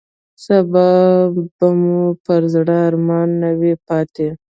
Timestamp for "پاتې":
3.87-4.27